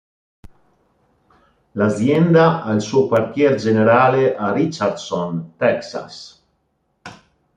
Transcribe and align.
L'azienda 1.73 2.45
ha 2.63 2.71
il 2.73 2.81
suo 2.81 3.07
quartier 3.07 3.53
generale 3.57 4.35
a 4.35 4.51
Richardson, 4.51 5.51
Texas. 5.57 6.43